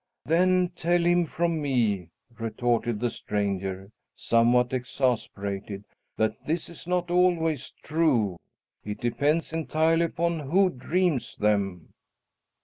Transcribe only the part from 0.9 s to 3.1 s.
him from me," retorted